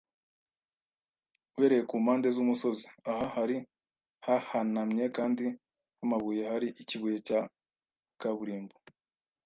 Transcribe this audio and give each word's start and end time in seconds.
Uhereye 1.55 1.83
ku 1.89 1.95
mpande 2.03 2.27
z'umusozi, 2.35 2.87
aha 3.11 3.25
hari 3.35 3.57
hahanamye 4.25 5.05
kandi 5.17 5.45
h'amabuye, 5.97 6.43
hari 6.51 6.67
ikibuye 6.81 7.17
cya 7.27 7.41
kaburimbo 8.21 8.75